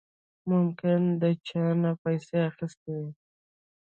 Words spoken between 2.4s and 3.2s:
اخېستې وي.